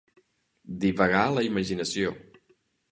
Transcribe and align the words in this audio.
Divagar 0.85 1.23
la 1.37 1.47
imaginació. 1.51 2.17